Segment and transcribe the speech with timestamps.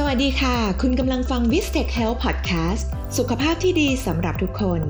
[0.00, 2.86] สวัสดีค่ะ คุณกำลังฟัง v i s t e c h Health Podcast
[3.18, 4.82] สุขภาพที่ดีสำหรับทุกคน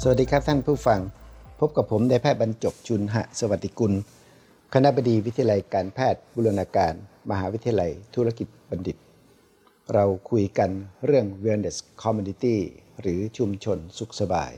[0.00, 1.00] สวัสดีครับท่านผู้ฟัง
[1.60, 3.92] พบกับผมนายแพทย์บรรจบชุนหะสวัสดิกุล
[4.74, 6.94] คณะบดีวิทยาลัยการแพทย์บุรณาการ
[7.30, 8.96] มหาวิทยาลัยธุรกิจบัณฑิต
[9.94, 10.70] เราคุยกัน
[11.06, 12.56] เรื่อง Wellness Community
[13.00, 14.52] หรือชุมชนสุขสบาย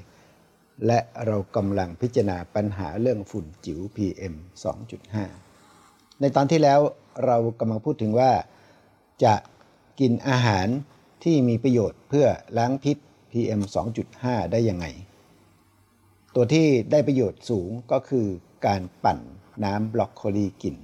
[0.87, 4.35] และเรากำลังพิจารณาปัญหาเรื่องฝุ่นจิ๋ว PM
[5.49, 6.81] 2.5 ในตอนที่แล้ว
[7.25, 8.33] เรากำลังพูดถึงว่า
[9.25, 9.35] จะ
[10.01, 10.67] กินอาหาร
[11.25, 12.27] ที่มีประโยชน์เพื่อ
[12.59, 12.97] ล้างพิษ
[13.31, 13.61] PM
[14.07, 14.87] 2.5 ได้ยังไง
[16.35, 18.27] ตัวที่ได้ประโยชน์สูงก็คือ
[18.67, 19.19] การปั่น
[19.65, 20.77] น้ำบรอกโคลีกิน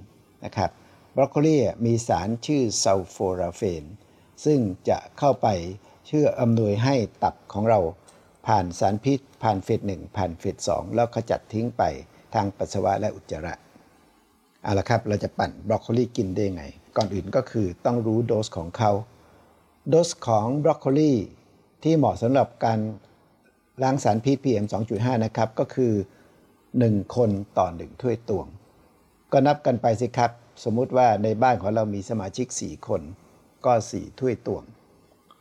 [0.45, 0.71] นะครับ
[1.15, 3.83] บรอกโคลีมีสารชื่อซัลโฟราเฟน
[4.45, 5.47] ซึ่งจะเข้าไป
[6.07, 7.79] เชื่ออำนวยให้ตับของเรา
[8.47, 11.83] ผ่านสารพิษ ผ่านเฟสหนึ่งผ่านเฟสสองแล้วขจัดทิ้งไป
[12.33, 13.53] ทางปัสสาวะและอุจจาระ
[14.63, 16.63] เอาละครับเราจะปั่นบรอกโคลีกินได้ไง
[16.97, 18.91] ก่อนอื่นก็คือต้องรู้โดสของเขา
[19.89, 21.13] โดสของบรอกโคลี
[21.83, 22.79] ที่เหมาะสำหรับการ
[23.81, 25.93] ล้างสารพิษ PM 2.5 นะครับ ก็คือ
[26.53, 28.47] 1 คนต่อ 1 ถ้วยตวง
[29.31, 30.31] ก็นับกันไปสิครับ
[30.63, 33.01] สมมุติว่าในบ้านของเรามีสมาชิก 4 คน
[33.65, 34.63] ก็ 4 ถ้วยตวง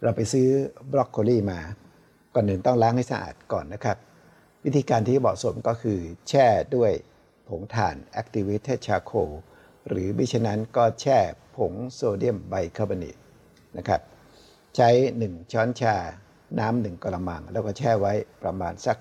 [0.02, 0.48] เราไปซื้อ
[0.92, 1.60] บรอกโคลีมา
[2.34, 3.96] ก่อนหนึ่งต้องล้างให้สะอาดก่อนนะครับ
[4.64, 6.92] วิธีการที่เหมาะสมก็คือแช่ด้วย
[7.50, 9.30] ผงถ่าน activated charcoal
[9.88, 11.18] หรือมิฉะนั้นก็แช่
[11.56, 13.16] ผงโซเดียมไบคาร์บอเนต
[13.76, 14.00] นะครับ
[14.76, 14.88] ใช้
[15.20, 15.96] 1 ช้อนชา
[16.58, 18.12] น้ำหนึ่งกระมัง แล้วก็แช่ไว้
[18.42, 18.96] ประมาณสัก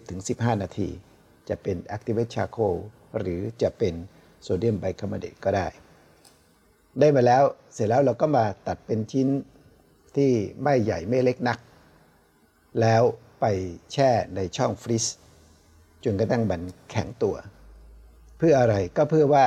[0.00, 0.88] 10-15 นาที
[1.48, 2.76] จะเป็น activated charcoal
[3.18, 3.94] หรือจะเป็น
[4.42, 5.66] โซเดียมไบคาร์บอเนตก็ได้
[7.00, 9.28] ได้มาแล้วเสร็จแล้วเราก็มาตัดเป็นชิ้น
[10.16, 10.30] ที่
[10.62, 11.58] ไม่ใหญ่ไม่เล็กนัก
[12.80, 13.02] แล้ว
[13.40, 13.44] ไป
[13.92, 15.06] แช่ในช่อง freeze
[16.04, 17.36] จนกระทั่งมันแข็งตัว
[18.42, 19.46] เพื่ออะไรก็เพื่อว่า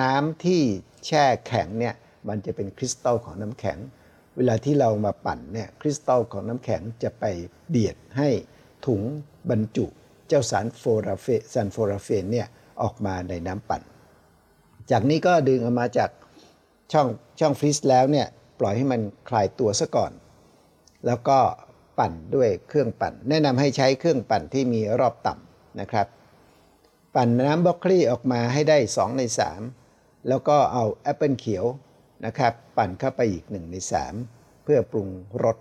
[0.00, 0.62] น้ำที่
[1.06, 1.94] แช่แข็งเนี่ย
[2.28, 3.78] มันจะเป็นคริสตัลของน้ำแข็ง
[4.36, 7.24] เวลาที่เรามาปั่นเนี่ยคริสตัลของน้ำแข็งจะไป
[7.68, 8.28] เบียดให้
[8.86, 9.02] ถุง
[9.50, 9.86] บรรจุ
[10.28, 12.46] เจ้าสาร sulforaphane sulforaphane เนี่ย
[12.82, 13.82] ออกมาในน้ำปั่น
[14.90, 16.10] จากนี้ก็ดึงออกมาจาก
[16.92, 17.08] ช่อง
[17.40, 18.26] ช่อง freeze แล้วเนี่ย
[18.60, 20.12] ปล่อยให้มันคลายตัวซะก่อน
[21.06, 21.38] แล้วก็
[21.98, 26.06] ปั่นด้วยเครื่องปั่น แนะนำให้ใช้เครื่องปั่นที่มีรอบต่ำนะครับ
[27.14, 29.22] ปั่นน้ำบรอกโคลีออกมาให้ได้ 2 ใน
[29.74, 31.64] 3 แล้วก็เอาแอปเปิลเขียว
[32.26, 33.76] นะครับปั่นเข้าไปอีก 1 ใน
[34.18, 35.08] 3 เพื่อปรุง
[35.44, 35.56] รส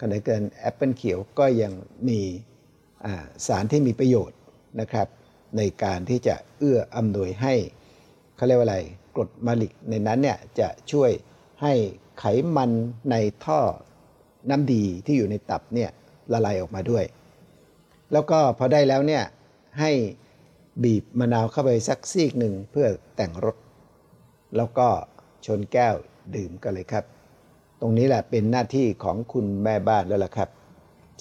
[0.00, 1.72] ขณะเดียวกันแอปเปิลเขียวก็ยัง
[2.08, 2.20] มี
[3.46, 4.38] สารที่มีประโยชน์
[4.80, 5.08] นะครับ
[5.56, 7.54] ในการที่จะเอื้ออำนวยให้
[8.36, 8.78] เขาเรียกว่าอะไร
[9.14, 11.10] กรดมาลิกในนั้นเนี่ยจะช่วย
[11.62, 11.72] ให้
[12.18, 12.24] ไข
[12.56, 12.70] มัน
[13.10, 13.60] ในท่อ
[14.50, 15.90] น้ำดีที่อยู่ในตับเนี่ย
[16.32, 17.04] ละลายออกมาด้วย
[18.12, 19.24] แล้วก็พอได้แล้วเนี่ย
[19.80, 19.92] ให้
[20.82, 23.56] บีบมะนาวเข้าไปสักซีกหนึ่งเพื่อแต่งรส
[24.56, 24.88] แล้วก็
[25.46, 25.94] ชนแก้ว
[26.34, 27.04] ดื่มกันเลยครับ
[27.80, 30.48] ตรงนี้แหละเป็นหน้าที่ของคุณแม่บ้านแล้วล่ะครับ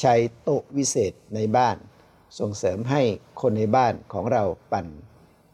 [0.01, 0.13] ใช้
[0.44, 1.77] โต๊ะวิเศษในบ้าน
[2.39, 3.01] ส่งเสริมให้
[3.41, 4.88] คนในบ้านของเราปั่น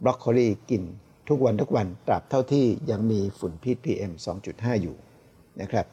[0.04, 0.84] บรอกโคลีกิน
[1.30, 4.12] ทุกวันทุกวันตราบเท่าที่ยังมีฝุ่นพิษ PM
[4.48, 4.96] 2.5 อยู่
[5.62, 5.86] นะครับ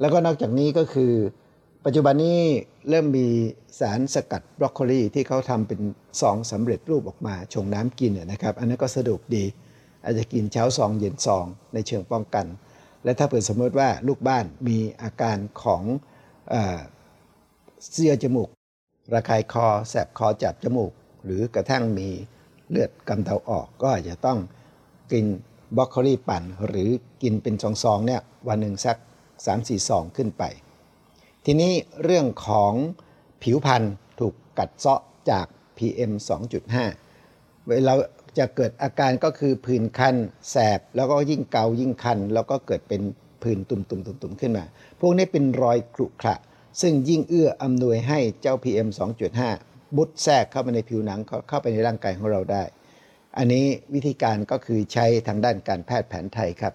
[0.00, 1.12] แล้วก็นอกจากนี้ก็คือ
[1.88, 2.40] ปัจจุบันนี้
[2.88, 3.26] เริ่มมี
[3.80, 5.80] สารสกัดบรอกโคลีที่เขาทำเป็น
[6.20, 9.44] ซองสำเร็จรูปออกมาชงน้ำกินนะครับ อันนั้นก็สะดวกดี
[10.04, 11.44] อาจจะกินเช้าซองเย็นซอง
[11.74, 12.46] ในเชิงป้องกัน
[13.04, 15.82] และถ้าเปิดสมมติว่าลูกบ้านมีอาการของ
[16.48, 18.48] เเสื้อจมูก
[19.14, 20.92] ระคายคอ แสบคอจับจมูก
[21.24, 22.08] หรือกระทั่งมี
[22.70, 24.38] เลือดกำเดาออกก็อาจจะต้อง
[25.12, 25.24] กิน
[25.76, 26.88] บรอกโคลีปั่น หรือ
[27.22, 28.96] กินเป็นซองๆเนี่ยวันหนึ่งสัก
[29.42, 30.44] 3-4ซองขึ้นไป
[31.48, 31.72] ทีนี้
[32.04, 32.72] เรื่องของ
[33.42, 33.82] ผิวพรรณ
[34.20, 35.46] ถูกกัดเซาะจาก
[35.76, 36.12] PM
[36.90, 37.92] 2.5 เวลา
[38.38, 40.16] จะเกิดอาการก็คือผื่นคัน
[40.50, 43.02] แสบ แล้วก็ยิ่งเกายิ่งคัน แล้วก็เกิดเป็น
[43.42, 43.78] ผื่นตุ่
[44.30, 44.64] มๆๆขึ้นมา
[45.00, 46.36] พวกนี้เป็นรอยกรุขระ
[46.80, 48.88] ซึ่งยิ่งเอื้ออำนวยให้เจ้า PM
[49.42, 52.62] 2.5 บุดแทรกเข้าไปในผิวหนังเข้าไปในร่างกายของเราได้
[53.38, 53.64] อันนี้
[53.94, 56.74] วิธีการก็คือใช้ทางด้านการแพทย์แผนไทยครับ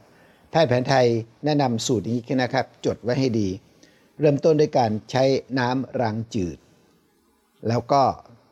[0.52, 1.06] แพทย์แผนไทย
[1.46, 3.50] แนะนำสูตรนี้นะครับ จดไว้ให้ดี
[4.22, 5.24] เริ่มต้นด้วยการใช้
[5.60, 6.58] น้ำรางจืด
[7.68, 8.02] แล้วก็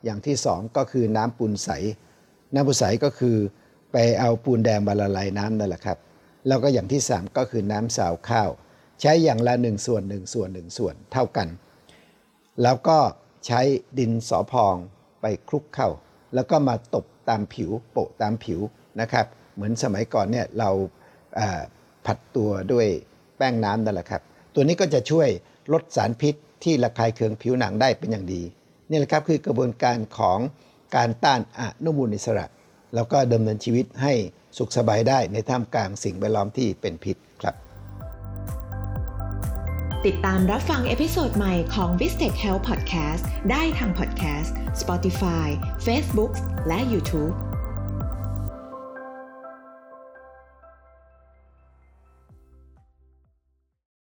[0.05, 1.69] อย่างที่สองก็คือน้ำปูนใส
[2.53, 3.37] น้ำปูนใสก็คือ
[3.91, 5.97] ไปเอาปูนแดงมาละลายน้ำนั่นแหละครับ
[6.47, 8.49] แล้วก็อย่างที่สามก็คือน้ำสาวข้าว
[9.01, 11.47] ใช้อย่างละหนึ่งส่วนหนึ่งส่วนหนึ่งส่วนเท่ากัน
[12.63, 12.99] แล้วก็
[13.45, 13.61] ใช้
[13.99, 14.75] ดินสอพอง
[15.21, 15.89] ไปคลุกเข้า
[16.33, 18.59] แล้วก็มาตบตามผิวโปะตามผิว
[19.01, 19.25] นะครับ
[19.55, 20.69] เหมือนสมัยก่อนเนี่ยเรา
[22.05, 22.87] ผัดตัวด้วย
[23.37, 24.21] แป้งน้ำนั่นแหละครับ
[24.53, 25.29] ตัวนี้ก็จะช่วย
[25.73, 28.41] ลดสารพิษที่ระคายเคืองผิวหนังได้เป็นอย่างดี
[28.89, 30.39] นี่แหละครับคือกระบวนการของ
[30.95, 32.45] การต้านอนุมูลอิสระ
[32.95, 34.13] แล้วก็ดำเนินชีวิตให้
[34.57, 37.55] สุขสบายได้ในท่ามกลางสิ่งแวดล้อมที่เป็นพิษครับ
[40.05, 44.51] ติดตามรับฟังเอพิโซดใหม่ของ v i s t e c h Health Podcast ได้ทาง Podcast
[44.81, 45.47] Spotify
[45.85, 46.31] Facebook
[46.67, 47.33] และ YouTube